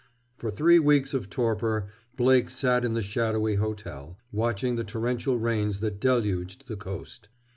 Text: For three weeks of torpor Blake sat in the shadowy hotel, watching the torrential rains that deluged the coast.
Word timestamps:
For 0.35 0.49
three 0.49 0.79
weeks 0.79 1.13
of 1.13 1.29
torpor 1.29 1.85
Blake 2.17 2.49
sat 2.49 2.83
in 2.83 2.95
the 2.95 3.03
shadowy 3.03 3.53
hotel, 3.57 4.17
watching 4.31 4.75
the 4.75 4.83
torrential 4.83 5.37
rains 5.37 5.79
that 5.81 5.99
deluged 6.01 6.67
the 6.67 6.75
coast. 6.75 7.29